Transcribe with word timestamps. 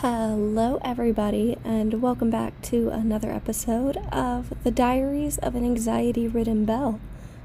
Hello, 0.00 0.78
everybody, 0.84 1.56
and 1.64 2.02
welcome 2.02 2.28
back 2.28 2.60
to 2.60 2.90
another 2.90 3.30
episode 3.30 3.96
of 4.12 4.52
The 4.62 4.70
Diaries 4.70 5.38
of 5.38 5.54
an 5.54 5.64
Anxiety 5.64 6.28
Ridden 6.28 6.66
Belle. 6.66 7.00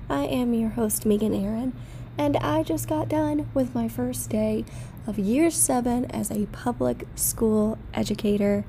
I 0.10 0.26
am 0.26 0.54
your 0.54 0.72
host, 0.72 1.06
Meegan 1.06 1.34
Erin, 1.34 1.72
and 2.18 2.36
I 2.36 2.64
just 2.64 2.90
got 2.90 3.08
done 3.08 3.50
with 3.54 3.74
my 3.74 3.88
first 3.88 4.30
day 4.30 4.66
of 5.08 5.18
year 5.18 5.50
seven 5.50 6.04
as 6.12 6.30
a 6.30 6.46
public 6.48 7.08
school 7.16 7.78
educator 7.94 8.66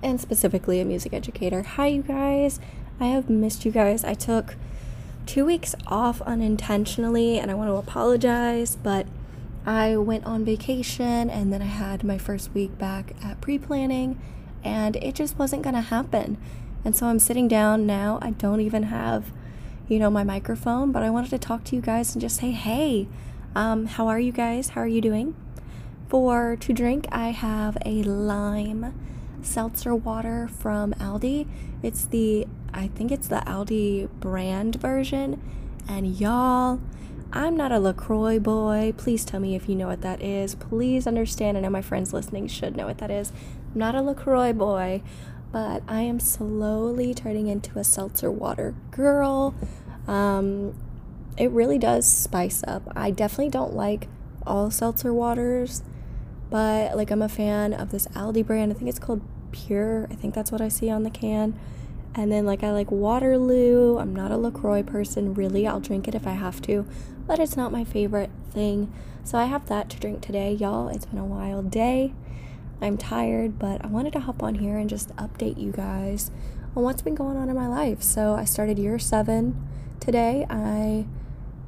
and 0.00 0.20
specifically 0.20 0.80
a 0.80 0.84
music 0.84 1.12
educator. 1.12 1.62
Hi, 1.62 1.88
you 1.88 2.02
guys. 2.02 2.60
I 3.00 3.06
have 3.06 3.28
missed 3.28 3.64
you 3.64 3.72
guys. 3.72 4.04
I 4.04 4.14
took 4.14 4.54
two 5.26 5.44
weeks 5.44 5.74
off 5.88 6.22
unintentionally, 6.22 7.40
and 7.40 7.50
I 7.50 7.54
want 7.54 7.68
to 7.68 7.74
apologize, 7.74 8.76
but 8.76 9.08
I 9.68 9.98
went 9.98 10.24
on 10.24 10.46
vacation 10.46 11.28
and 11.28 11.52
then 11.52 11.60
I 11.60 11.66
had 11.66 12.02
my 12.02 12.16
first 12.16 12.54
week 12.54 12.78
back 12.78 13.12
at 13.22 13.42
pre 13.42 13.58
planning, 13.58 14.18
and 14.64 14.96
it 14.96 15.14
just 15.14 15.38
wasn't 15.38 15.60
going 15.60 15.74
to 15.74 15.82
happen. 15.82 16.38
And 16.86 16.96
so 16.96 17.06
I'm 17.06 17.18
sitting 17.18 17.48
down 17.48 17.86
now. 17.86 18.18
I 18.22 18.30
don't 18.30 18.62
even 18.62 18.84
have, 18.84 19.30
you 19.86 19.98
know, 19.98 20.08
my 20.08 20.24
microphone, 20.24 20.90
but 20.90 21.02
I 21.02 21.10
wanted 21.10 21.28
to 21.30 21.38
talk 21.38 21.64
to 21.64 21.76
you 21.76 21.82
guys 21.82 22.14
and 22.14 22.22
just 22.22 22.38
say, 22.38 22.52
hey, 22.52 23.08
um, 23.54 23.84
how 23.84 24.08
are 24.08 24.18
you 24.18 24.32
guys? 24.32 24.70
How 24.70 24.80
are 24.80 24.88
you 24.88 25.02
doing? 25.02 25.36
For 26.08 26.56
to 26.56 26.72
drink, 26.72 27.06
I 27.12 27.32
have 27.32 27.76
a 27.84 28.02
lime 28.04 28.94
seltzer 29.42 29.94
water 29.94 30.48
from 30.48 30.94
Aldi. 30.94 31.46
It's 31.82 32.06
the, 32.06 32.46
I 32.72 32.88
think 32.88 33.12
it's 33.12 33.28
the 33.28 33.42
Aldi 33.46 34.08
brand 34.18 34.76
version. 34.76 35.42
And 35.86 36.18
y'all, 36.18 36.80
I'm 37.32 37.56
not 37.56 37.72
a 37.72 37.78
LaCroix 37.78 38.38
boy. 38.38 38.94
Please 38.96 39.24
tell 39.24 39.38
me 39.38 39.54
if 39.54 39.68
you 39.68 39.76
know 39.76 39.86
what 39.86 40.00
that 40.00 40.22
is. 40.22 40.54
Please 40.54 41.06
understand. 41.06 41.58
I 41.58 41.60
know 41.60 41.70
my 41.70 41.82
friends 41.82 42.12
listening 42.12 42.48
should 42.48 42.76
know 42.76 42.86
what 42.86 42.98
that 42.98 43.10
is. 43.10 43.32
I'm 43.74 43.78
not 43.78 43.94
a 43.94 44.00
LaCroix 44.00 44.54
boy, 44.54 45.02
but 45.52 45.82
I 45.86 46.02
am 46.02 46.20
slowly 46.20 47.12
turning 47.12 47.46
into 47.46 47.78
a 47.78 47.84
seltzer 47.84 48.30
water 48.30 48.74
girl. 48.90 49.54
Um, 50.06 50.74
it 51.36 51.50
really 51.50 51.78
does 51.78 52.06
spice 52.06 52.64
up. 52.66 52.82
I 52.96 53.10
definitely 53.10 53.50
don't 53.50 53.74
like 53.74 54.08
all 54.46 54.70
seltzer 54.70 55.12
waters, 55.12 55.82
but 56.50 56.96
like 56.96 57.10
I'm 57.10 57.22
a 57.22 57.28
fan 57.28 57.74
of 57.74 57.90
this 57.90 58.06
Aldi 58.08 58.46
brand. 58.46 58.72
I 58.72 58.74
think 58.74 58.88
it's 58.88 58.98
called 58.98 59.20
Pure. 59.52 60.08
I 60.10 60.14
think 60.14 60.34
that's 60.34 60.50
what 60.50 60.62
I 60.62 60.68
see 60.68 60.90
on 60.90 61.02
the 61.02 61.10
can. 61.10 61.58
And 62.18 62.32
then, 62.32 62.44
like, 62.44 62.64
I 62.64 62.72
like 62.72 62.90
Waterloo. 62.90 63.96
I'm 63.96 64.12
not 64.14 64.32
a 64.32 64.36
LaCroix 64.36 64.82
person, 64.82 65.34
really. 65.34 65.68
I'll 65.68 65.78
drink 65.78 66.08
it 66.08 66.16
if 66.16 66.26
I 66.26 66.32
have 66.32 66.60
to, 66.62 66.84
but 67.28 67.38
it's 67.38 67.56
not 67.56 67.70
my 67.70 67.84
favorite 67.84 68.30
thing. 68.50 68.92
So 69.22 69.38
I 69.38 69.44
have 69.44 69.68
that 69.68 69.88
to 69.90 70.00
drink 70.00 70.20
today, 70.20 70.52
y'all. 70.52 70.88
It's 70.88 71.06
been 71.06 71.20
a 71.20 71.24
wild 71.24 71.70
day. 71.70 72.12
I'm 72.82 72.98
tired, 72.98 73.60
but 73.60 73.84
I 73.84 73.86
wanted 73.86 74.14
to 74.14 74.18
hop 74.18 74.42
on 74.42 74.56
here 74.56 74.76
and 74.76 74.90
just 74.90 75.14
update 75.14 75.58
you 75.58 75.70
guys 75.70 76.32
on 76.74 76.82
what's 76.82 77.02
been 77.02 77.14
going 77.14 77.36
on 77.36 77.48
in 77.48 77.54
my 77.54 77.68
life. 77.68 78.02
So 78.02 78.34
I 78.34 78.44
started 78.44 78.80
year 78.80 78.98
seven 78.98 79.68
today. 80.00 80.44
I 80.50 81.06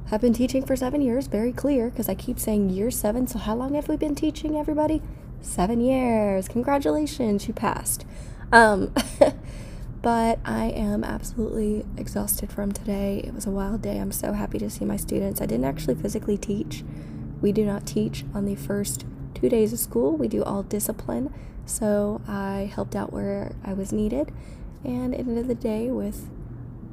have 0.07 0.19
been 0.19 0.33
teaching 0.33 0.65
for 0.65 0.75
seven 0.75 1.01
years, 1.01 1.27
very 1.27 1.53
clear, 1.53 1.89
because 1.89 2.09
I 2.09 2.15
keep 2.15 2.37
saying 2.37 2.71
year 2.71 2.91
seven. 2.91 3.25
So 3.25 3.39
how 3.39 3.55
long 3.55 3.75
have 3.75 3.87
we 3.87 3.95
been 3.95 4.15
teaching, 4.15 4.57
everybody? 4.57 5.01
Seven 5.39 5.79
years. 5.79 6.49
Congratulations, 6.49 7.47
you 7.47 7.53
passed. 7.53 8.05
Um, 8.51 8.93
but 10.01 10.39
I 10.43 10.65
am 10.65 11.03
absolutely 11.03 11.85
exhausted 11.97 12.51
from 12.51 12.71
today. 12.71 13.21
It 13.23 13.33
was 13.33 13.45
a 13.45 13.51
wild 13.51 13.81
day. 13.81 13.99
I'm 13.99 14.11
so 14.11 14.33
happy 14.33 14.57
to 14.59 14.69
see 14.69 14.85
my 14.85 14.97
students. 14.97 15.41
I 15.41 15.45
didn't 15.45 15.65
actually 15.65 15.95
physically 15.95 16.37
teach. 16.37 16.83
We 17.41 17.51
do 17.51 17.65
not 17.65 17.85
teach 17.85 18.25
on 18.33 18.45
the 18.45 18.55
first 18.55 19.05
two 19.33 19.49
days 19.49 19.73
of 19.73 19.79
school, 19.79 20.15
we 20.15 20.27
do 20.27 20.43
all 20.43 20.63
discipline. 20.63 21.33
So 21.65 22.21
I 22.27 22.71
helped 22.73 22.95
out 22.95 23.13
where 23.13 23.55
I 23.63 23.73
was 23.73 23.91
needed 23.91 24.31
and 24.83 25.13
ended 25.13 25.47
the 25.47 25.55
day 25.55 25.89
with, 25.89 26.29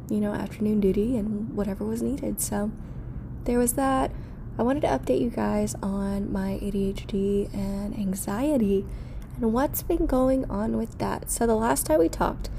you 0.08 0.20
know, 0.20 0.32
afternoon 0.32 0.80
duty 0.80 1.16
and 1.16 1.54
whatever 1.54 1.84
was 1.84 2.02
needed. 2.02 2.40
So 2.40 2.70
there 3.44 3.58
was 3.58 3.74
that. 3.74 4.12
I 4.58 4.62
wanted 4.62 4.80
to 4.80 4.88
update 4.88 5.20
you 5.20 5.30
guys 5.30 5.74
on 5.82 6.32
my 6.32 6.58
ADHD 6.62 7.52
and 7.54 7.96
anxiety 7.96 8.84
and 9.36 9.52
what's 9.52 9.82
been 9.82 10.06
going 10.06 10.44
on 10.50 10.76
with 10.76 10.98
that. 10.98 11.30
So, 11.30 11.46
the 11.46 11.54
last 11.54 11.86
time 11.86 12.00
we 12.00 12.08
talked, 12.08 12.50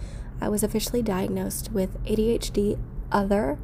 I 0.42 0.50
was 0.50 0.64
officially 0.64 1.02
diagnosed 1.02 1.72
with 1.72 2.02
ADHD 2.06 2.78
other, 3.12 3.58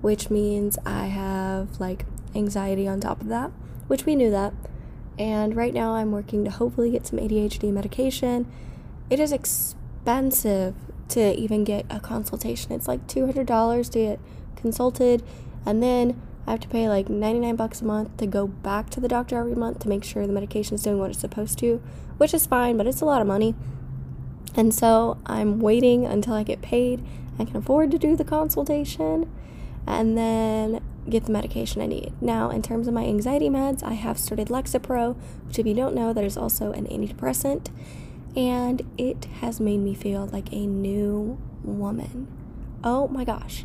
which 0.00 0.30
means 0.30 0.78
I 0.84 1.06
have 1.06 1.80
like 1.80 2.04
anxiety 2.34 2.86
on 2.88 3.00
top 3.00 3.20
of 3.20 3.28
that, 3.28 3.50
which 3.86 4.06
we 4.06 4.16
knew 4.16 4.30
that. 4.30 4.54
And 5.18 5.56
right 5.56 5.74
now, 5.74 5.94
I'm 5.94 6.12
working 6.12 6.44
to 6.44 6.50
hopefully 6.50 6.92
get 6.92 7.06
some 7.06 7.18
ADHD 7.18 7.72
medication. 7.72 8.46
It 9.10 9.18
is 9.18 9.32
expensive 9.32 10.74
to 11.08 11.34
even 11.36 11.64
get 11.64 11.86
a 11.90 11.98
consultation, 11.98 12.72
it's 12.72 12.86
like 12.86 13.06
$200 13.08 13.90
to 13.90 13.98
get 13.98 14.20
consulted, 14.56 15.22
and 15.64 15.82
then 15.82 16.20
I 16.46 16.52
have 16.52 16.60
to 16.60 16.68
pay 16.68 16.88
like 16.88 17.08
99 17.08 17.56
bucks 17.56 17.80
a 17.80 17.84
month 17.84 18.16
to 18.18 18.26
go 18.26 18.46
back 18.46 18.90
to 18.90 19.00
the 19.00 19.08
doctor 19.08 19.36
every 19.38 19.54
month 19.54 19.80
to 19.80 19.88
make 19.88 20.04
sure 20.04 20.26
the 20.26 20.32
medication 20.32 20.74
is 20.74 20.82
doing 20.82 20.98
what 20.98 21.10
it's 21.10 21.18
supposed 21.18 21.58
to, 21.60 21.82
which 22.18 22.32
is 22.32 22.46
fine, 22.46 22.76
but 22.76 22.86
it's 22.86 23.00
a 23.00 23.04
lot 23.04 23.20
of 23.20 23.26
money. 23.26 23.54
And 24.58 24.74
so 24.74 25.16
I'm 25.24 25.60
waiting 25.60 26.04
until 26.04 26.34
I 26.34 26.42
get 26.42 26.60
paid 26.60 27.02
and 27.38 27.46
can 27.46 27.56
afford 27.56 27.90
to 27.92 27.98
do 27.98 28.14
the 28.14 28.24
consultation 28.24 29.30
and 29.86 30.18
then 30.18 30.82
get 31.08 31.24
the 31.24 31.32
medication 31.32 31.80
I 31.80 31.86
need. 31.86 32.12
Now, 32.20 32.50
in 32.50 32.60
terms 32.60 32.86
of 32.86 32.92
my 32.92 33.04
anxiety 33.04 33.48
meds, 33.48 33.82
I 33.82 33.94
have 33.94 34.18
started 34.18 34.48
Lexapro, 34.48 35.16
which, 35.46 35.58
if 35.58 35.66
you 35.66 35.72
don't 35.72 35.94
know, 35.94 36.12
that 36.12 36.24
is 36.24 36.36
also 36.36 36.72
an 36.72 36.86
antidepressant, 36.88 37.70
and 38.36 38.82
it 38.98 39.24
has 39.40 39.60
made 39.60 39.78
me 39.78 39.94
feel 39.94 40.26
like 40.26 40.52
a 40.52 40.66
new 40.66 41.38
woman. 41.64 42.26
Oh 42.84 43.08
my 43.08 43.24
gosh 43.24 43.64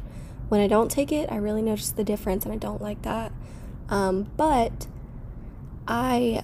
when 0.53 0.61
I 0.61 0.67
don't 0.67 0.91
take 0.91 1.11
it, 1.11 1.31
I 1.31 1.37
really 1.37 1.63
notice 1.63 1.89
the 1.89 2.03
difference 2.03 2.45
and 2.45 2.53
I 2.53 2.57
don't 2.57 2.79
like 2.79 3.01
that. 3.01 3.31
Um, 3.89 4.31
but 4.37 4.85
I 5.87 6.43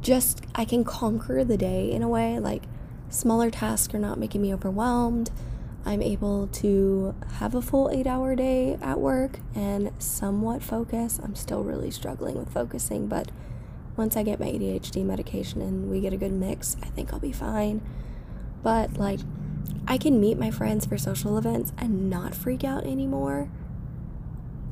just, 0.00 0.42
I 0.54 0.64
can 0.64 0.84
conquer 0.84 1.42
the 1.42 1.56
day 1.56 1.90
in 1.90 2.02
a 2.02 2.08
way. 2.08 2.38
Like, 2.38 2.62
smaller 3.10 3.50
tasks 3.50 3.94
are 3.94 3.98
not 3.98 4.18
making 4.18 4.40
me 4.40 4.54
overwhelmed. 4.54 5.30
I'm 5.84 6.02
able 6.02 6.46
to 6.46 7.14
have 7.38 7.54
a 7.54 7.62
full 7.62 7.90
eight 7.90 8.06
hour 8.06 8.34
day 8.34 8.78
at 8.80 9.00
work 9.00 9.38
and 9.54 9.92
somewhat 9.98 10.62
focus. 10.62 11.20
I'm 11.22 11.34
still 11.34 11.64
really 11.64 11.90
struggling 11.90 12.36
with 12.38 12.52
focusing, 12.52 13.06
but 13.06 13.30
once 13.96 14.16
I 14.16 14.22
get 14.22 14.40
my 14.40 14.46
ADHD 14.46 15.04
medication 15.04 15.60
and 15.60 15.90
we 15.90 16.00
get 16.00 16.12
a 16.12 16.16
good 16.16 16.32
mix, 16.32 16.76
I 16.82 16.86
think 16.86 17.12
I'll 17.12 17.20
be 17.20 17.32
fine. 17.32 17.82
But, 18.62 18.94
like, 18.94 19.20
I 19.86 19.98
can 19.98 20.20
meet 20.20 20.38
my 20.38 20.50
friends 20.50 20.86
for 20.86 20.96
social 20.96 21.36
events 21.36 21.72
and 21.76 22.08
not 22.08 22.34
freak 22.34 22.62
out 22.62 22.84
anymore. 22.84 23.48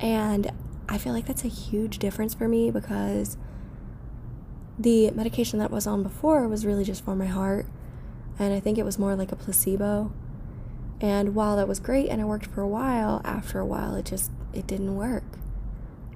And 0.01 0.53
I 0.89 0.99
feel 0.99 1.13
like 1.13 1.27
that's 1.27 1.45
a 1.45 1.49
huge 1.49 1.99
difference 1.99 2.35
for 2.35 2.49
me 2.49 2.71
because 2.71 3.37
the 4.79 5.11
medication 5.11 5.59
that 5.59 5.71
was 5.71 5.87
on 5.87 6.03
before 6.03 6.47
was 6.47 6.65
really 6.65 6.85
just 6.85 7.05
for 7.05 7.17
my 7.17 7.27
heart. 7.27 7.67
And 8.39 8.55
I 8.55 8.61
think 8.61 8.79
it 8.79 8.85
was 8.85 8.99
more 8.99 9.17
like 9.17 9.33
a 9.33 9.37
placebo. 9.37 10.13
And 11.01 11.35
while 11.35 11.57
that 11.57 11.69
was 11.69 11.81
great 11.81 12.09
and 12.09 12.21
it 12.21 12.25
worked 12.25 12.47
for 12.47 12.61
a 12.61 12.69
while, 12.69 13.21
after 13.25 13.59
a 13.59 13.67
while 13.67 13.95
it 13.95 14.05
just 14.05 14.31
it 14.53 14.67
didn't 14.67 14.97
work. 14.97 15.25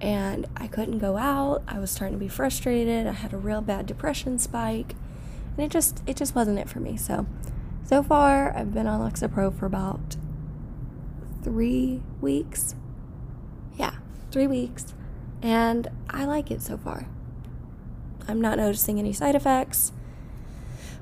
And 0.00 0.46
I 0.56 0.66
couldn't 0.66 0.98
go 0.98 1.16
out. 1.16 1.62
I 1.68 1.78
was 1.78 1.90
starting 1.90 2.18
to 2.18 2.24
be 2.24 2.28
frustrated. 2.28 3.06
I 3.06 3.12
had 3.12 3.32
a 3.32 3.36
real 3.36 3.60
bad 3.60 3.86
depression 3.86 4.38
spike. 4.38 4.94
And 5.56 5.66
it 5.66 5.70
just 5.70 6.02
it 6.06 6.16
just 6.16 6.34
wasn't 6.34 6.58
it 6.58 6.68
for 6.68 6.80
me. 6.80 6.96
So 6.96 7.26
so 7.84 8.02
far, 8.02 8.56
I've 8.56 8.72
been 8.72 8.86
on 8.86 9.00
Lexapro 9.00 9.56
for 9.56 9.66
about 9.66 10.16
three 11.42 12.02
weeks. 12.20 12.74
Yeah, 13.76 13.94
three 14.30 14.46
weeks. 14.46 14.94
And 15.42 15.88
I 16.08 16.24
like 16.24 16.50
it 16.50 16.62
so 16.62 16.76
far. 16.76 17.06
I'm 18.28 18.40
not 18.40 18.58
noticing 18.58 18.98
any 18.98 19.12
side 19.12 19.34
effects. 19.34 19.92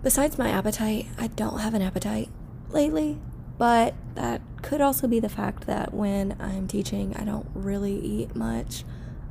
Besides 0.02 0.38
my 0.38 0.48
appetite, 0.48 1.06
I 1.18 1.26
don't 1.26 1.58
have 1.58 1.74
an 1.74 1.82
appetite 1.82 2.30
lately, 2.70 3.18
but 3.58 3.94
that 4.14 4.40
could 4.62 4.80
also 4.80 5.06
be 5.06 5.20
the 5.20 5.28
fact 5.28 5.66
that 5.66 5.92
when 5.92 6.36
I'm 6.40 6.66
teaching, 6.66 7.14
I 7.16 7.24
don't 7.24 7.46
really 7.52 7.98
eat 7.98 8.34
much 8.34 8.84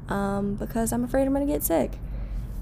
um, 0.09 0.53
because 0.55 0.93
I'm 0.93 1.03
afraid 1.03 1.25
I'm 1.25 1.33
to 1.33 1.45
get 1.45 1.63
sick. 1.63 1.93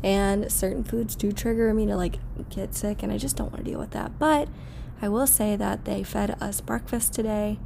And 0.04 0.50
certain 0.50 0.86
foods 0.86 1.16
do 1.16 1.34
trigger 1.34 1.74
me 1.74 1.86
to 1.88 1.98
like 1.98 2.20
get 2.50 2.74
sick, 2.76 3.04
and 3.04 3.12
I 3.12 3.18
just 3.18 3.36
don't 3.36 3.52
want 3.52 3.66
to 3.66 3.72
deal 3.72 3.80
with 3.80 3.92
that. 3.92 4.18
But 4.18 4.48
I 5.02 5.10
will 5.10 5.28
say 5.28 5.58
that 5.58 5.84
they 5.84 6.02
fed 6.04 6.38
us 6.42 6.62
breakfast 6.62 7.14
today, 7.14 7.60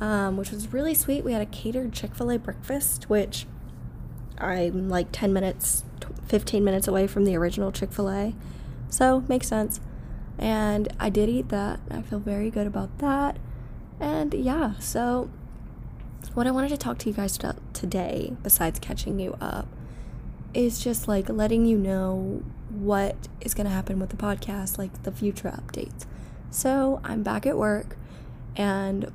um, 0.00 0.38
which 0.38 0.52
was 0.52 0.72
really 0.72 0.94
sweet. 0.94 1.22
We 1.22 1.32
had 1.32 1.42
a 1.42 1.46
catered 1.46 1.92
Chick 1.92 2.14
fil 2.14 2.30
A 2.30 2.38
breakfast, 2.38 3.10
which 3.10 3.46
I'm 4.38 4.88
like 4.88 5.08
10 5.12 5.34
minutes, 5.34 5.84
15 6.28 6.64
minutes 6.64 6.88
away 6.88 7.06
from 7.06 7.24
the 7.24 7.36
original 7.36 7.72
Chick 7.72 7.92
fil 7.92 8.08
A. 8.08 8.34
So, 8.88 9.24
makes 9.28 9.48
sense. 9.48 9.80
And 10.38 10.88
I 10.98 11.10
did 11.10 11.28
eat 11.28 11.48
that. 11.50 11.80
I 11.90 12.02
feel 12.02 12.18
very 12.18 12.50
good 12.50 12.66
about 12.66 12.98
that. 12.98 13.38
And 14.00 14.34
yeah, 14.34 14.78
so 14.78 15.30
what 16.34 16.46
I 16.46 16.50
wanted 16.50 16.70
to 16.70 16.76
talk 16.76 16.98
to 16.98 17.08
you 17.08 17.14
guys 17.14 17.36
about 17.36 17.56
today, 17.74 18.34
besides 18.42 18.78
catching 18.78 19.20
you 19.20 19.36
up, 19.40 19.68
is 20.54 20.82
just 20.82 21.08
like 21.08 21.28
letting 21.28 21.66
you 21.66 21.78
know 21.78 22.42
what 22.68 23.28
is 23.40 23.54
going 23.54 23.66
to 23.66 23.72
happen 23.72 23.98
with 23.98 24.10
the 24.10 24.16
podcast, 24.16 24.78
like 24.78 25.02
the 25.02 25.12
future 25.12 25.50
updates. 25.50 26.06
So 26.50 27.00
I'm 27.04 27.22
back 27.22 27.46
at 27.46 27.56
work, 27.56 27.96
and 28.56 29.10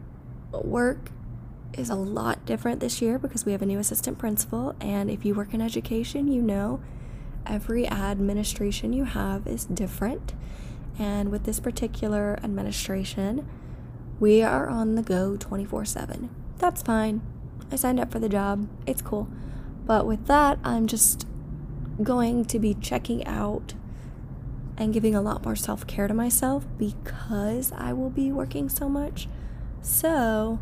work 0.52 1.12
is 1.74 1.90
a 1.90 1.96
lot 1.96 2.46
different 2.46 2.80
this 2.80 3.02
year 3.02 3.20
because 3.20 3.46
we 3.46 3.52
have 3.52 3.62
a 3.62 3.66
new 3.66 3.80
assistant 3.80 4.18
principal. 4.18 4.76
And 4.80 5.10
if 5.10 5.26
you 5.26 5.36
work 5.36 5.54
in 5.54 5.62
education, 5.62 6.28
you 6.28 6.42
know 6.42 6.82
every 7.46 7.88
administration 7.88 8.94
you 8.94 9.04
have 9.06 9.48
is 9.48 9.66
different. 9.66 10.34
And 11.00 11.30
with 11.30 11.44
this 11.44 11.60
particular 11.60 12.40
administration, 12.44 13.48
we 14.20 14.42
are 14.42 14.68
on 14.68 14.96
the 14.96 15.04
go 15.04 15.38
24 15.38 15.86
7. 15.86 16.30
That's 16.58 16.82
fine. 16.82 17.22
I 17.72 17.76
signed 17.76 18.00
up 18.00 18.12
for 18.12 18.20
the 18.20 18.30
job. 18.30 18.68
It's 18.86 19.02
cool. 19.02 19.28
But 19.86 20.06
with 20.06 20.26
that, 20.28 20.60
I'm 20.64 20.88
just 20.88 21.28
going 22.02 22.46
to 22.46 22.60
be 22.60 22.74
checking 22.74 23.26
out 23.26 23.74
and 24.78 24.94
giving 24.94 25.16
a 25.16 25.22
lot 25.22 25.44
more 25.44 25.56
self 25.56 25.86
care 25.88 26.08
to 26.08 26.14
myself 26.14 26.66
because 26.78 27.72
I 27.72 27.94
will 27.94 28.10
be 28.10 28.32
working 28.32 28.70
so 28.70 28.90
much. 28.90 29.28
So, 29.82 30.60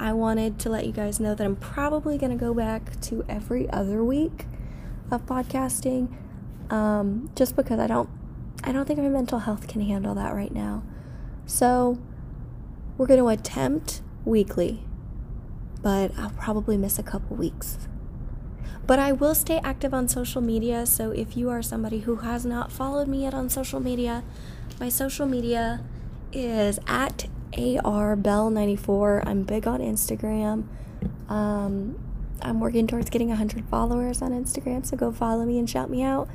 I 0.00 0.12
wanted 0.12 0.58
to 0.60 0.70
let 0.70 0.86
you 0.86 0.92
guys 0.92 1.18
know 1.18 1.34
that 1.34 1.44
I'm 1.44 1.56
probably 1.56 2.18
going 2.18 2.30
to 2.30 2.38
go 2.38 2.54
back 2.54 3.00
to 3.02 3.24
every 3.28 3.68
other 3.70 4.04
week 4.04 4.46
of 5.10 5.26
podcasting 5.26 6.14
um, 6.70 7.30
just 7.34 7.56
because 7.56 7.80
I 7.80 7.86
don't 7.86 8.08
I 8.68 8.72
don't 8.72 8.84
think 8.84 8.98
my 8.98 9.08
mental 9.08 9.38
health 9.38 9.66
can 9.66 9.80
handle 9.80 10.14
that 10.16 10.34
right 10.34 10.52
now. 10.52 10.82
So, 11.46 11.98
we're 12.98 13.06
going 13.06 13.18
to 13.18 13.28
attempt 13.28 14.02
weekly, 14.26 14.84
but 15.80 16.12
I'll 16.18 16.32
probably 16.36 16.76
miss 16.76 16.98
a 16.98 17.02
couple 17.02 17.34
weeks. 17.34 17.78
But 18.86 18.98
I 18.98 19.10
will 19.12 19.34
stay 19.34 19.58
active 19.64 19.94
on 19.94 20.06
social 20.06 20.42
media, 20.42 20.84
so 20.84 21.12
if 21.12 21.34
you 21.34 21.48
are 21.48 21.62
somebody 21.62 22.00
who 22.00 22.16
has 22.16 22.44
not 22.44 22.70
followed 22.70 23.08
me 23.08 23.22
yet 23.22 23.32
on 23.32 23.48
social 23.48 23.80
media, 23.80 24.22
my 24.78 24.90
social 24.90 25.26
media 25.26 25.82
is 26.34 26.78
at 26.86 27.26
arbell94. 27.54 29.26
I'm 29.26 29.44
big 29.44 29.66
on 29.66 29.80
Instagram. 29.80 30.66
Um, 31.30 31.98
I'm 32.42 32.60
working 32.60 32.86
towards 32.86 33.08
getting 33.08 33.28
100 33.28 33.64
followers 33.70 34.20
on 34.20 34.32
Instagram, 34.32 34.84
so 34.84 34.94
go 34.94 35.10
follow 35.10 35.46
me 35.46 35.58
and 35.58 35.70
shout 35.70 35.88
me 35.88 36.02
out. 36.02 36.28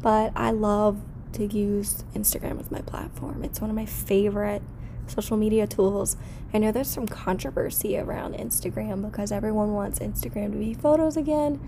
But 0.00 0.32
I 0.36 0.52
love 0.52 1.02
to 1.34 1.46
use 1.46 2.04
Instagram 2.14 2.60
as 2.60 2.70
my 2.70 2.80
platform. 2.80 3.42
It's 3.44 3.60
one 3.60 3.70
of 3.70 3.76
my 3.76 3.86
favorite 3.86 4.62
social 5.06 5.36
media 5.36 5.66
tools. 5.66 6.16
I 6.54 6.58
know 6.58 6.72
there's 6.72 6.88
some 6.88 7.06
controversy 7.06 7.98
around 7.98 8.34
Instagram 8.34 9.02
because 9.02 9.32
everyone 9.32 9.72
wants 9.74 9.98
Instagram 9.98 10.52
to 10.52 10.58
be 10.58 10.74
photos 10.74 11.16
again 11.16 11.60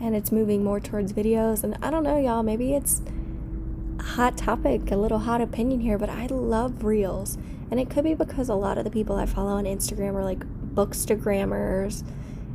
and 0.00 0.16
it's 0.16 0.32
moving 0.32 0.64
more 0.64 0.80
towards 0.80 1.12
videos. 1.12 1.62
And 1.62 1.78
I 1.82 1.90
don't 1.90 2.02
know, 2.02 2.18
y'all, 2.18 2.42
maybe 2.42 2.74
it's 2.74 3.00
a 3.98 4.02
hot 4.02 4.36
topic, 4.36 4.90
a 4.90 4.96
little 4.96 5.20
hot 5.20 5.40
opinion 5.40 5.80
here, 5.80 5.98
but 5.98 6.10
I 6.10 6.26
love 6.26 6.84
reels. 6.84 7.38
And 7.70 7.78
it 7.80 7.88
could 7.88 8.04
be 8.04 8.14
because 8.14 8.48
a 8.48 8.54
lot 8.54 8.78
of 8.78 8.84
the 8.84 8.90
people 8.90 9.16
I 9.16 9.26
follow 9.26 9.52
on 9.52 9.64
Instagram 9.64 10.14
are 10.14 10.24
like 10.24 10.40
bookstagrammers 10.74 12.04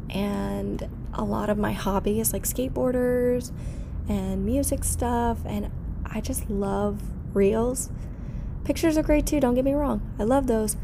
and 0.09 0.87
a 1.13 1.23
lot 1.23 1.49
of 1.49 1.57
my 1.57 1.71
hobbies 1.71 2.33
like 2.33 2.43
skateboarders 2.43 3.51
and 4.07 4.45
music 4.45 4.83
stuff 4.83 5.39
and 5.45 5.71
I 6.13 6.21
just 6.21 6.49
love 6.49 7.01
reels 7.33 7.89
Pictures 8.67 8.97
are 8.97 9.01
great 9.01 9.25
too, 9.25 9.39
don't 9.39 9.55
get 9.55 9.63
me 9.63 9.73
wrong. 9.73 10.01
I 10.19 10.23
love 10.23 10.47
those. 10.47 10.75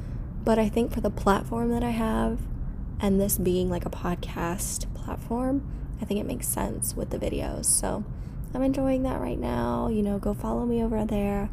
But 0.46 0.58
I 0.58 0.70
think 0.70 0.94
for 0.94 1.02
the 1.02 1.10
platform 1.10 1.70
that 1.72 1.84
I 1.84 1.90
have, 1.90 2.40
and 2.98 3.20
this 3.20 3.38
being 3.38 3.70
like 3.70 3.86
a 3.86 3.90
podcast 3.90 4.86
platform, 4.94 5.68
I 6.02 6.06
think 6.06 6.22
it 6.22 6.26
makes 6.26 6.48
sense 6.48 6.96
with 6.96 7.10
the 7.10 7.20
videos. 7.20 7.66
So 7.66 8.06
I'm 8.54 8.64
enjoying 8.64 9.04
that 9.04 9.20
right 9.20 9.38
now. 9.38 9.90
You 9.90 10.02
know, 10.02 10.18
go 10.18 10.34
follow 10.34 10.66
me 10.66 10.82
over 10.82 11.04
there. 11.04 11.50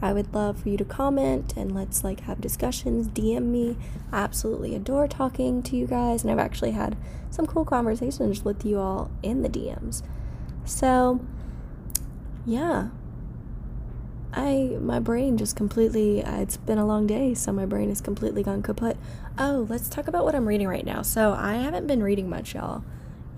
I 0.00 0.14
would 0.14 0.32
love 0.32 0.62
for 0.62 0.70
you 0.70 0.78
to 0.78 0.86
comment 0.86 1.52
and 1.54 1.74
let's 1.74 2.02
like 2.02 2.20
have 2.20 2.40
discussions, 2.40 3.06
DM 3.06 3.42
me. 3.42 3.76
I 4.10 4.22
absolutely 4.22 4.74
adore 4.74 5.06
talking 5.06 5.62
to 5.64 5.76
you 5.76 5.86
guys, 5.86 6.22
and 6.22 6.30
I've 6.30 6.38
actually 6.38 6.70
had 6.70 6.96
some 7.30 7.44
cool 7.44 7.66
conversations 7.66 8.42
with 8.42 8.64
you 8.64 8.78
all 8.78 9.10
in 9.22 9.42
the 9.42 9.50
DMs. 9.50 10.02
So, 10.64 11.20
yeah, 12.46 12.88
I 14.36 14.76
my 14.80 14.98
brain 14.98 15.38
just 15.38 15.54
completely 15.54 16.22
uh, 16.22 16.40
it's 16.40 16.56
been 16.56 16.78
a 16.78 16.84
long 16.84 17.06
day, 17.06 17.34
so 17.34 17.52
my 17.52 17.66
brain 17.66 17.88
is 17.88 18.00
completely 18.00 18.42
gone 18.42 18.62
kaput. 18.62 18.96
Oh, 19.38 19.66
let's 19.68 19.88
talk 19.88 20.08
about 20.08 20.24
what 20.24 20.34
I'm 20.34 20.46
reading 20.46 20.66
right 20.68 20.84
now. 20.84 21.02
So, 21.02 21.32
I 21.32 21.54
haven't 21.54 21.86
been 21.86 22.02
reading 22.02 22.28
much, 22.28 22.54
y'all. 22.54 22.84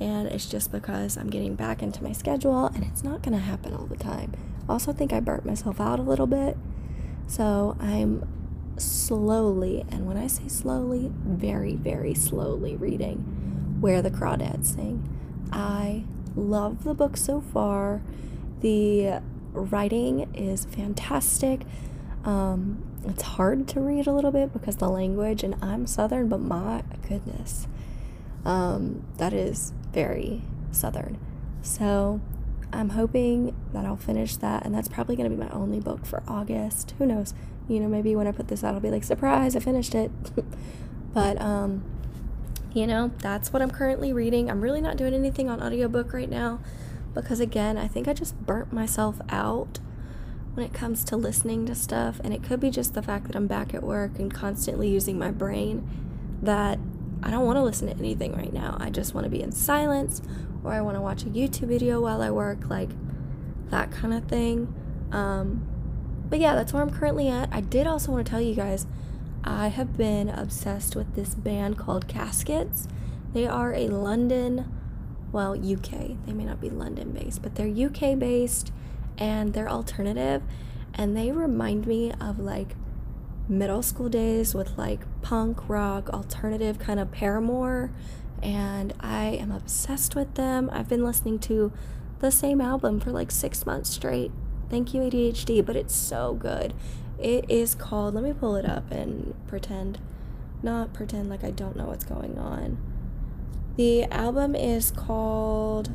And 0.01 0.29
it's 0.29 0.47
just 0.47 0.73
because 0.73 1.17
I'm 1.17 1.31
getting 1.31 1.55
back 1.55 1.83
into 1.83 2.03
my 2.03 2.13
schedule 2.13 2.67
and 2.67 2.85
it's 2.85 3.03
not 3.03 3.23
going 3.23 3.33
to 3.33 3.43
happen 3.43 3.73
all 3.73 3.87
the 3.87 3.97
time. 3.97 4.33
Also 4.69 4.93
think 4.93 5.13
I 5.13 5.21
burnt 5.21 5.47
myself 5.47 5.81
out 5.81 5.99
a 5.99 6.03
little 6.03 6.27
bit. 6.27 6.57
So, 7.27 7.77
I'm 7.81 8.27
slowly, 8.79 9.85
and 9.91 10.07
when 10.07 10.17
I 10.17 10.27
say 10.27 10.49
slowly, 10.49 11.11
very 11.25 11.75
very 11.77 12.15
slowly 12.15 12.77
reading 12.77 13.79
Where 13.81 14.01
the 14.01 14.11
Crawdads 14.11 14.67
Sing. 14.67 15.07
I 15.53 16.05
love 16.35 16.85
the 16.85 16.95
book 16.95 17.17
so 17.17 17.41
far. 17.41 18.03
The 18.61 19.21
writing 19.57 20.33
is 20.35 20.65
fantastic. 20.65 21.63
Um, 22.25 22.83
it's 23.05 23.23
hard 23.23 23.69
to 23.69 23.81
read 23.81 24.07
a 24.07 24.13
little 24.13 24.33
bit 24.33 24.53
because 24.53 24.77
the 24.77 24.89
language, 24.89 25.43
and 25.43 25.57
I'm 25.63 25.87
Southern, 25.87 26.29
but 26.29 26.41
my 26.41 26.83
goodness, 27.09 27.69
um, 28.45 29.05
that 29.19 29.33
is 29.33 29.73
very 29.93 30.43
Southern. 30.73 31.19
So 31.63 32.21
I'm 32.73 32.91
hoping 32.91 33.57
that 33.73 33.85
I'll 33.85 33.97
finish 33.97 34.37
that, 34.37 34.65
and 34.65 34.75
that's 34.75 34.89
probably 34.89 35.17
going 35.17 35.31
to 35.31 35.37
be 35.37 35.41
my 35.41 35.51
only 35.51 35.81
book 35.81 36.05
for 36.05 36.23
August. 36.27 36.95
Who 36.99 37.07
knows? 37.07 37.33
You 37.69 37.81
know, 37.81 37.89
maybe 37.89 38.15
when 38.17 38.27
I 38.27 38.33
put 38.33 38.49
this 38.49 38.63
out, 38.65 38.75
I'll 38.75 38.81
be 38.81 38.91
like, 38.91 39.05
surprise, 39.05 39.57
I 39.57 39.61
finished 39.61 39.95
it. 39.95 40.11
but, 41.15 41.41
um, 41.41 41.85
you 42.73 42.87
know, 42.87 43.13
that's 43.19 43.53
what 43.53 43.63
I'm 43.63 43.71
currently 43.71 44.13
reading. 44.13 44.51
I'm 44.51 44.61
really 44.61 44.81
not 44.81 44.97
doing 44.97 45.15
anything 45.15 45.49
on 45.49 45.63
audiobook 45.63 46.13
right 46.13 46.29
now 46.29 46.61
because 47.23 47.41
again, 47.41 47.77
I 47.77 47.89
think 47.89 48.09
I 48.09 48.13
just 48.13 48.39
burnt 48.45 48.73
myself 48.73 49.21
out 49.29 49.81
when 50.55 50.65
it 50.65 50.73
comes 50.73 51.05
to 51.05 51.17
listening 51.17 51.67
to 51.67 51.75
stuff. 51.75 52.21
And 52.25 52.33
it 52.33 52.43
could 52.43 52.61
be 52.61 52.71
just 52.71 52.95
the 52.95 53.03
fact 53.03 53.27
that 53.27 53.37
I'm 53.37 53.47
back 53.47 53.75
at 53.75 53.83
work 53.83 54.19
and 54.19 54.33
constantly 54.33 54.89
using 54.89 55.19
my 55.19 55.31
brain 55.31 55.89
that 56.43 56.79
I 57.23 57.31
don't 57.31 57.45
want 57.45 57.57
to 57.57 57.63
listen 57.63 57.89
to 57.89 57.97
anything 57.97 58.35
right 58.35 58.53
now. 58.53 58.77
I 58.81 58.91
just 58.91 59.15
want 59.15 59.25
to 59.25 59.31
be 59.31 59.43
in 59.43 59.53
silence 59.53 60.23
or 60.65 60.73
I 60.73 60.81
want 60.81 60.97
to 60.97 61.01
watch 61.01 61.23
a 61.23 61.27
YouTube 61.27 61.69
video 61.69 62.01
while 62.01 62.23
I 62.23 62.31
work, 62.31 62.71
like 62.71 62.91
that 63.71 63.91
kind 63.91 64.15
of 64.15 64.25
thing. 64.25 64.75
Um, 65.13 65.67
but 66.29 66.39
yeah, 66.39 66.55
that's 66.55 66.73
where 66.73 66.83
I'm 66.83 66.91
currently 66.91 67.29
at. 67.29 67.49
I 67.53 67.61
did 67.61 67.87
also 67.87 68.13
want 68.13 68.27
to 68.27 68.31
tell 68.31 68.41
you 68.41 68.55
guys 68.55 68.87
I 69.45 69.69
have 69.69 69.97
been 69.97 70.29
obsessed 70.29 70.97
with 70.97 71.15
this 71.15 71.35
band 71.35 71.79
called 71.79 72.09
Caskets. 72.09 72.89
They 73.33 73.47
are 73.47 73.75
a 73.75 73.89
London 73.89 74.76
well, 75.37 75.53
UK. 75.53 76.17
They 76.25 76.33
may 76.33 76.47
not 76.47 76.63
be 76.63 76.71
London 76.71 77.11
based, 77.11 77.43
but 77.43 77.57
they're 77.57 77.69
UK 77.69 78.19
based 78.19 78.73
and 79.19 79.53
they're 79.53 79.69
alternative. 79.69 80.43
And 80.95 81.15
they 81.15 81.31
remind 81.31 81.87
me 81.87 82.11
of 82.19 82.39
like 82.39 82.75
middle 83.47 83.83
school 83.83 84.09
days 84.09 84.55
with 84.55 84.79
like 84.79 85.01
punk 85.21 85.69
rock, 85.69 86.09
alternative 86.09 86.79
kind 86.79 86.99
of 86.99 87.13
Paramore. 87.13 87.91
And 88.43 88.95
I 88.99 89.25
am 89.27 89.53
obsessed 89.53 90.17
with 90.17 90.37
them. 90.37 90.71
I've 90.73 90.89
been 90.89 91.05
listening 91.05 91.39
to 91.41 91.71
the 92.21 92.31
same 92.31 92.63
album 92.63 92.99
for 92.99 93.11
like 93.11 93.31
six 93.31 93.67
months 93.67 93.91
straight. 93.91 94.33
Thank 94.71 94.95
you, 94.95 95.03
ADHD, 95.03 95.65
but 95.67 95.77
it's 95.77 95.95
so 95.95 96.33
good. 96.33 96.73
It 97.19 97.45
is 97.51 97.75
called, 97.75 98.15
let 98.15 98.25
me 98.25 98.33
pull 98.33 98.57
it 98.57 98.65
up 98.65 98.91
and 98.91 99.35
pretend, 99.47 99.99
not 100.63 100.95
pretend 100.95 101.29
like 101.29 101.45
I 101.45 101.51
don't 101.51 101.77
know 101.77 101.85
what's 101.85 102.07
going 102.07 102.39
on. 102.39 102.79
The 103.77 104.05
album 104.05 104.55
is 104.55 104.91
called 104.91 105.91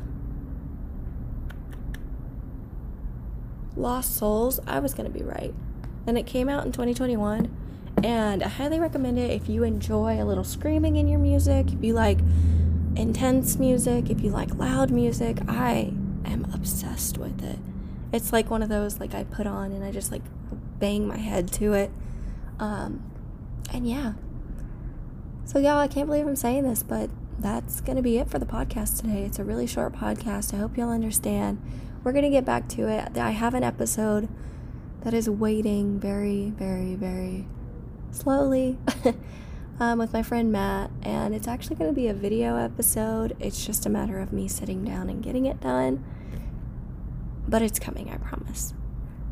Lost 3.76 4.16
Souls. 4.16 4.60
I 4.66 4.78
was 4.78 4.94
going 4.94 5.10
to 5.10 5.18
be 5.18 5.24
right. 5.24 5.52
And 6.06 6.16
it 6.16 6.24
came 6.24 6.48
out 6.48 6.64
in 6.64 6.70
2021. 6.70 7.50
And 8.04 8.42
I 8.42 8.48
highly 8.48 8.78
recommend 8.78 9.18
it 9.18 9.30
if 9.30 9.48
you 9.48 9.64
enjoy 9.64 10.22
a 10.22 10.24
little 10.24 10.44
screaming 10.44 10.96
in 10.96 11.08
your 11.08 11.18
music, 11.18 11.72
if 11.72 11.82
you 11.82 11.92
like 11.92 12.18
intense 12.96 13.58
music, 13.58 14.10
if 14.10 14.20
you 14.20 14.30
like 14.30 14.54
loud 14.54 14.90
music. 14.90 15.38
I 15.48 15.92
am 16.24 16.46
obsessed 16.54 17.18
with 17.18 17.42
it. 17.42 17.58
It's 18.12 18.32
like 18.32 18.50
one 18.50 18.62
of 18.62 18.68
those 18.68 19.00
like 19.00 19.14
I 19.14 19.24
put 19.24 19.46
on 19.46 19.72
and 19.72 19.84
I 19.84 19.90
just 19.90 20.12
like 20.12 20.22
bang 20.78 21.06
my 21.08 21.16
head 21.16 21.50
to 21.54 21.72
it. 21.72 21.90
Um, 22.60 23.02
and 23.72 23.88
yeah. 23.88 24.12
So 25.44 25.58
y'all, 25.58 25.78
I 25.78 25.88
can't 25.88 26.06
believe 26.06 26.26
I'm 26.26 26.36
saying 26.36 26.62
this, 26.62 26.82
but 26.82 27.10
that's 27.38 27.80
going 27.80 27.96
to 27.96 28.02
be 28.02 28.18
it 28.18 28.30
for 28.30 28.38
the 28.38 28.46
podcast 28.46 29.00
today. 29.00 29.22
It's 29.22 29.38
a 29.38 29.44
really 29.44 29.66
short 29.66 29.94
podcast. 29.94 30.54
I 30.54 30.58
hope 30.58 30.76
you'll 30.76 30.90
understand. 30.90 31.60
We're 32.04 32.12
going 32.12 32.24
to 32.24 32.30
get 32.30 32.44
back 32.44 32.68
to 32.70 32.88
it. 32.88 33.16
I 33.16 33.30
have 33.30 33.54
an 33.54 33.62
episode 33.64 34.28
that 35.02 35.14
is 35.14 35.28
waiting 35.28 35.98
very, 35.98 36.50
very, 36.50 36.94
very 36.94 37.46
slowly 38.10 38.78
um, 39.80 39.98
with 39.98 40.12
my 40.12 40.22
friend 40.22 40.52
Matt, 40.52 40.90
and 41.02 41.34
it's 41.34 41.48
actually 41.48 41.76
going 41.76 41.90
to 41.90 41.94
be 41.94 42.08
a 42.08 42.14
video 42.14 42.56
episode. 42.56 43.36
It's 43.40 43.64
just 43.64 43.86
a 43.86 43.88
matter 43.88 44.18
of 44.18 44.32
me 44.32 44.48
sitting 44.48 44.84
down 44.84 45.08
and 45.08 45.22
getting 45.22 45.46
it 45.46 45.60
done. 45.60 46.04
but 47.48 47.62
it's 47.62 47.78
coming, 47.78 48.10
I 48.10 48.16
promise. 48.16 48.74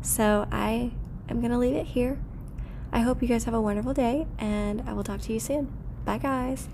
So 0.01 0.47
I 0.51 0.91
am 1.29 1.39
going 1.39 1.51
to 1.51 1.57
leave 1.57 1.75
it 1.75 1.87
here. 1.87 2.19
I 2.91 2.99
hope 3.01 3.21
you 3.21 3.27
guys 3.27 3.45
have 3.45 3.53
a 3.53 3.61
wonderful 3.61 3.93
day, 3.93 4.27
and 4.37 4.81
I 4.87 4.93
will 4.93 5.03
talk 5.03 5.21
to 5.21 5.33
you 5.33 5.39
soon. 5.39 5.71
Bye, 6.03 6.17
guys. 6.17 6.67